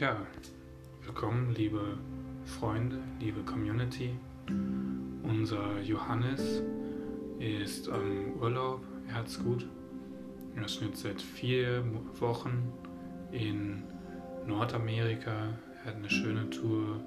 [0.00, 0.16] Ja,
[1.04, 1.98] willkommen, liebe
[2.46, 4.18] Freunde, liebe Community.
[5.22, 6.62] Unser Johannes
[7.38, 9.68] ist am Urlaub, er hat's gut.
[10.56, 11.84] Er ist jetzt seit vier
[12.18, 12.72] Wochen
[13.30, 13.82] in
[14.46, 15.50] Nordamerika.
[15.84, 16.98] Er hat eine schöne Tour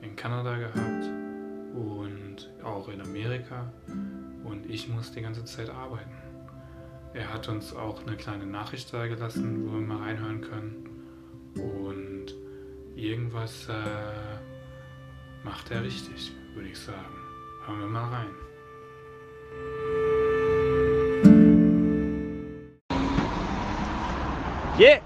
[0.00, 1.04] in Kanada gehabt
[1.74, 3.72] und auch in Amerika.
[4.44, 6.14] Und ich muss die ganze Zeit arbeiten.
[7.12, 10.95] Er hat uns auch eine kleine Nachricht da gelassen, wo wir mal reinhören können.
[13.06, 13.72] Irgendwas äh,
[15.44, 17.16] macht er richtig, würde ich sagen.
[17.64, 18.34] Hören wir mal rein.
[24.76, 25.00] Yeah,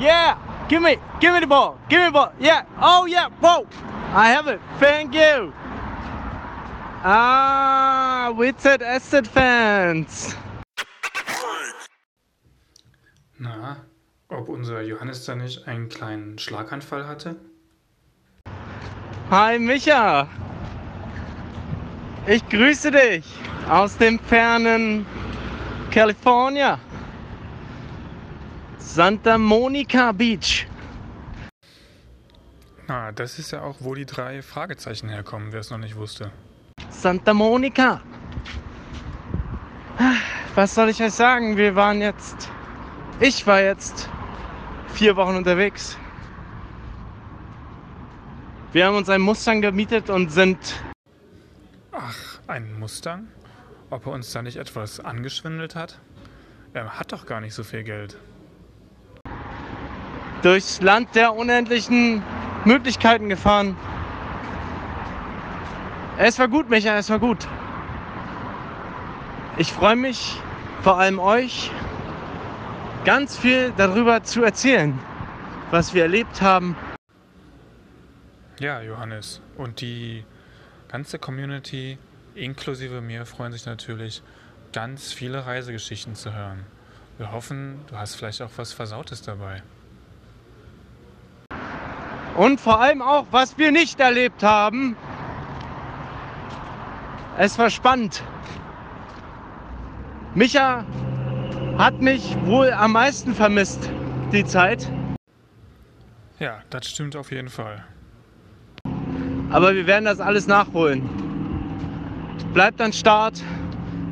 [0.00, 0.36] yeah.
[0.68, 1.78] Give me, give me the ball.
[1.88, 2.32] Give me the ball.
[2.40, 2.64] Yeah.
[2.82, 3.28] Oh yeah.
[3.40, 3.68] Whoa.
[4.12, 4.60] I have it.
[4.80, 5.52] Thank you.
[7.04, 10.34] Ah, Wizard Asset Fans.
[13.38, 13.76] Na,
[14.34, 17.36] ob unser Johannes da nicht einen kleinen Schlaganfall hatte?
[19.30, 20.28] Hi Micha.
[22.26, 23.24] Ich grüße dich
[23.68, 25.06] aus dem fernen
[25.90, 26.78] California.
[28.78, 30.66] Santa Monica Beach.
[32.86, 36.30] Na, das ist ja auch, wo die drei Fragezeichen herkommen, wer es noch nicht wusste.
[36.90, 38.00] Santa Monica.
[40.54, 41.56] Was soll ich euch sagen?
[41.56, 42.50] Wir waren jetzt.
[43.20, 44.08] Ich war jetzt
[44.94, 45.98] vier Wochen unterwegs.
[48.72, 50.58] Wir haben uns einen Mustang gemietet und sind
[51.92, 53.28] Ach, ein Mustang?
[53.90, 56.00] Ob er uns da nicht etwas angeschwindelt hat?
[56.72, 58.16] Er hat doch gar nicht so viel Geld.
[60.44, 62.22] durchs Land der unendlichen
[62.66, 63.76] Möglichkeiten gefahren.
[66.18, 67.48] Es war gut, Micha, es war gut.
[69.56, 70.38] Ich freue mich,
[70.82, 71.70] vor allem euch,
[73.04, 74.98] ganz viel darüber zu erzählen,
[75.70, 76.76] was wir erlebt haben.
[78.58, 79.40] Ja, Johannes.
[79.56, 80.24] Und die
[80.88, 81.98] ganze Community,
[82.34, 84.22] inklusive mir, freuen sich natürlich,
[84.72, 86.64] ganz viele Reisegeschichten zu hören.
[87.18, 89.62] Wir hoffen, du hast vielleicht auch was Versautes dabei.
[92.36, 94.96] Und vor allem auch, was wir nicht erlebt haben.
[97.38, 98.22] Es war spannend.
[100.34, 100.84] Micha
[101.78, 103.90] hat mich wohl am meisten vermisst,
[104.32, 104.90] die Zeit.
[106.38, 107.84] Ja, das stimmt auf jeden Fall.
[109.50, 111.08] Aber wir werden das alles nachholen.
[112.52, 113.42] Bleibt an Start.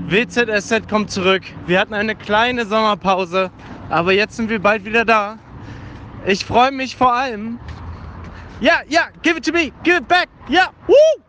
[0.06, 1.42] WZSZ kommt zurück.
[1.66, 3.50] Wir hatten eine kleine Sommerpause,
[3.88, 5.38] aber jetzt sind wir bald wieder da.
[6.26, 7.58] Ich freue mich vor allem.
[8.60, 10.28] Ja, ja, give it to me, give it back.
[10.48, 11.22] Ja, woo!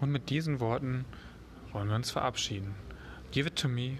[0.00, 1.04] Und mit diesen Worten
[1.72, 2.74] wollen wir uns verabschieden.
[3.32, 3.98] Give it to me,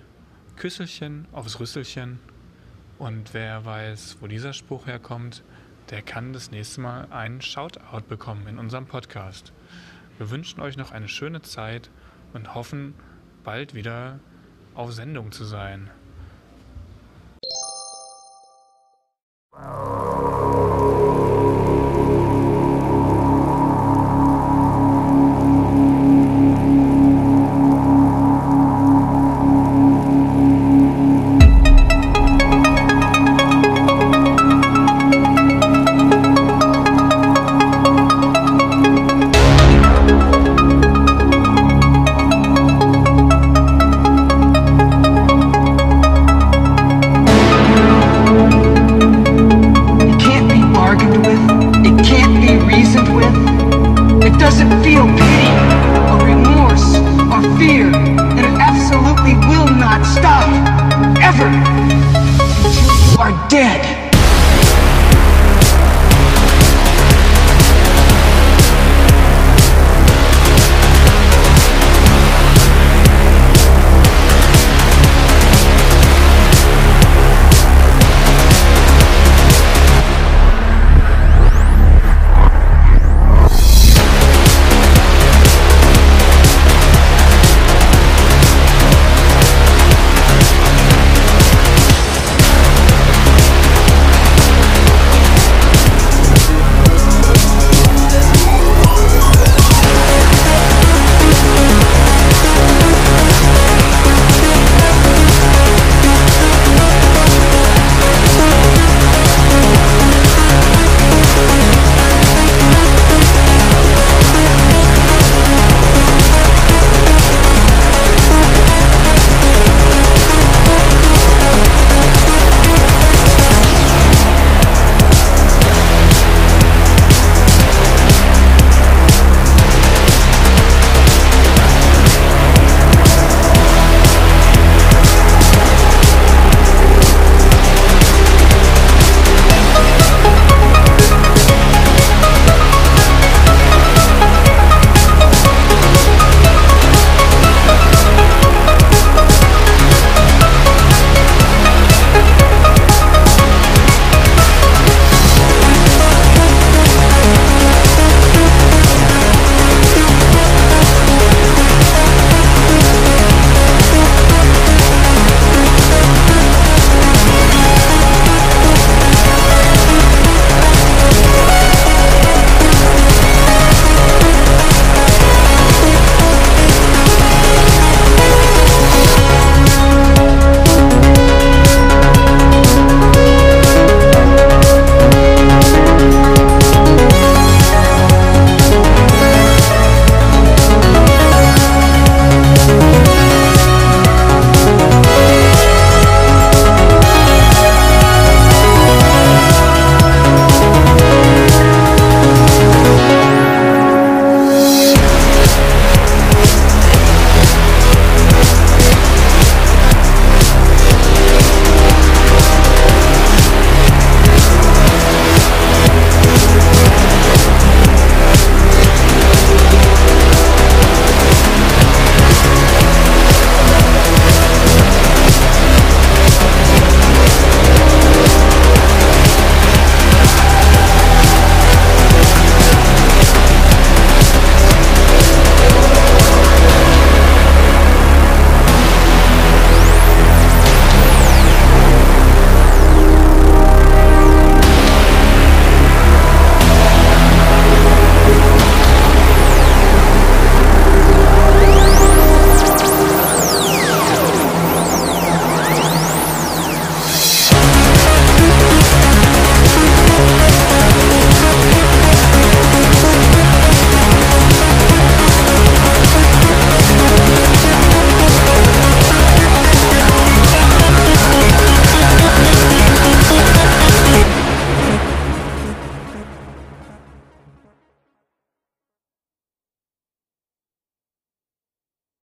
[0.57, 2.19] Küsselchen aufs Rüsselchen.
[2.99, 5.45] Und wer weiß, wo dieser Spruch herkommt,
[5.91, 9.53] der kann das nächste Mal einen Shoutout bekommen in unserem Podcast.
[10.19, 11.91] Wir wünschen euch noch eine schöne Zeit
[12.33, 12.95] und hoffen,
[13.45, 14.19] bald wieder
[14.75, 15.91] auf Sendung zu sein.